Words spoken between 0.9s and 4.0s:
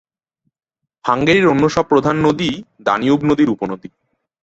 হাঙ্গেরির অন্য সব প্রধান নদীই দানিউব নদীর উপনদী।